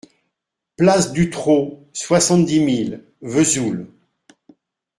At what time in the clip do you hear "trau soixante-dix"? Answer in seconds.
1.29-2.59